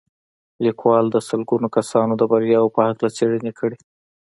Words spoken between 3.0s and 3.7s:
څېړنې